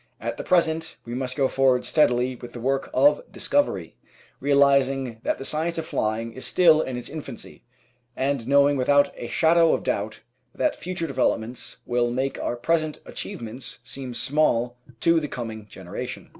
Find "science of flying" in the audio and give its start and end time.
5.45-6.33